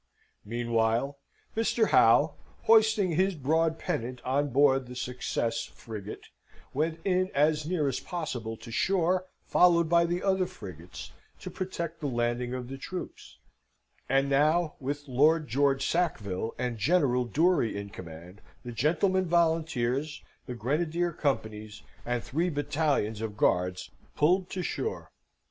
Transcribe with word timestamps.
Meanwhile, 0.43 1.19
Mr. 1.55 1.89
Howe, 1.89 2.33
hoisting 2.63 3.11
his 3.11 3.35
broad 3.35 3.77
pennant 3.77 4.19
on 4.25 4.49
board 4.49 4.87
the 4.87 4.95
Success 4.95 5.65
frigate, 5.65 6.29
went 6.73 6.99
in 7.05 7.29
as 7.35 7.67
near 7.67 7.87
as 7.87 7.99
possible 7.99 8.57
to 8.57 8.71
shore, 8.71 9.27
followed 9.45 9.89
by 9.89 10.05
the 10.05 10.23
other 10.23 10.47
frigates, 10.47 11.11
to 11.41 11.51
protect 11.51 11.99
the 11.99 12.07
landing 12.07 12.51
of 12.55 12.67
the 12.67 12.79
troops; 12.79 13.37
and, 14.09 14.27
now, 14.27 14.73
with 14.79 15.07
Lord 15.07 15.47
George 15.47 15.85
Sackville 15.85 16.55
and 16.57 16.79
General 16.79 17.27
Dury 17.27 17.75
in 17.75 17.91
command, 17.91 18.41
the 18.65 18.71
gentlemen 18.71 19.25
volunteers, 19.25 20.23
the 20.47 20.55
grenadier 20.55 21.11
companies, 21.11 21.83
and 22.07 22.23
three 22.23 22.49
battalions 22.49 23.21
of 23.21 23.37
guards 23.37 23.91
pulled 24.15 24.49
to 24.49 24.63
shore. 24.63 25.11